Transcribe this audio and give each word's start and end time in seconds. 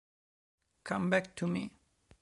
Come 0.83 1.09
Back 1.11 1.35
to 1.35 1.45
Me 1.45 1.69